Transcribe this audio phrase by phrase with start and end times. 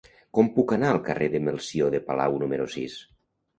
[0.37, 2.99] Com puc anar al carrer de Melcior de Palau número sis?